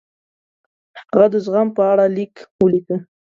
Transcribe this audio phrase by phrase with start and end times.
[0.99, 2.97] هغه د زغم په اړه لیک ولیکه.